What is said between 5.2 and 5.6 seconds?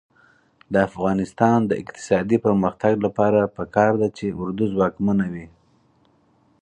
وي.